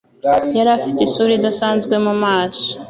[0.57, 2.67] Yari afite isura idasanzwe mu maso.